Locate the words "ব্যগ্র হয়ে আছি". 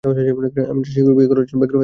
1.61-1.79